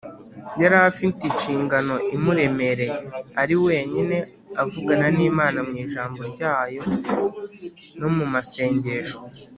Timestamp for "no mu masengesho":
7.99-9.17